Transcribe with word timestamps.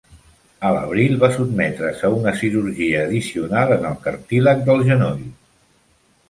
A 0.67 0.69
l'abril 0.75 1.11
va 1.23 1.27
sotmetre's 1.35 2.01
a 2.09 2.11
una 2.19 2.33
cirurgia 2.39 3.03
addicional 3.03 3.75
en 3.77 3.87
el 3.91 3.99
cartílag 4.07 4.65
del 4.71 4.83
genoll. 4.91 5.23